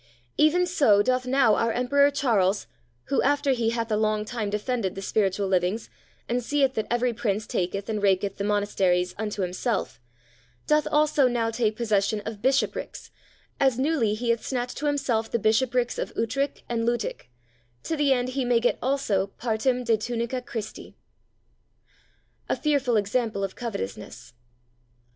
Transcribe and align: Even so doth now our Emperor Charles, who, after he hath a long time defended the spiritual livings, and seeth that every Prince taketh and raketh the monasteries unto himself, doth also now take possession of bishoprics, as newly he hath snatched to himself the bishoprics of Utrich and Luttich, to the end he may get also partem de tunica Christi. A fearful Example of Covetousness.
Even 0.35 0.65
so 0.65 1.03
doth 1.03 1.27
now 1.27 1.53
our 1.53 1.71
Emperor 1.71 2.09
Charles, 2.09 2.65
who, 3.03 3.21
after 3.21 3.51
he 3.51 3.69
hath 3.69 3.91
a 3.91 3.95
long 3.95 4.25
time 4.25 4.49
defended 4.49 4.95
the 4.95 5.01
spiritual 5.03 5.47
livings, 5.47 5.91
and 6.27 6.43
seeth 6.43 6.73
that 6.73 6.87
every 6.89 7.13
Prince 7.13 7.45
taketh 7.45 7.87
and 7.87 8.01
raketh 8.01 8.37
the 8.37 8.43
monasteries 8.43 9.13
unto 9.19 9.43
himself, 9.43 9.99
doth 10.65 10.87
also 10.91 11.27
now 11.27 11.51
take 11.51 11.75
possession 11.77 12.19
of 12.21 12.41
bishoprics, 12.41 13.11
as 13.59 13.77
newly 13.77 14.15
he 14.15 14.31
hath 14.31 14.43
snatched 14.43 14.77
to 14.77 14.87
himself 14.87 15.29
the 15.29 15.37
bishoprics 15.37 15.99
of 15.99 16.11
Utrich 16.17 16.63
and 16.67 16.83
Luttich, 16.83 17.29
to 17.83 17.95
the 17.95 18.11
end 18.11 18.29
he 18.29 18.43
may 18.43 18.59
get 18.59 18.79
also 18.81 19.27
partem 19.39 19.83
de 19.85 19.97
tunica 19.97 20.41
Christi. 20.43 20.95
A 22.49 22.55
fearful 22.55 22.97
Example 22.97 23.43
of 23.43 23.55
Covetousness. 23.55 24.33